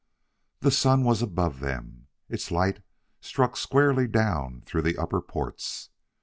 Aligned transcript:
The 0.61 0.71
sun 0.71 1.03
was 1.03 1.21
above 1.21 1.59
them; 1.59 2.07
its 2.27 2.49
light 2.49 2.81
struck 3.19 3.55
squarely 3.55 4.07
down 4.07 4.63
through 4.65 4.81
the 4.81 4.97
upper 4.97 5.21
ports. 5.21 5.91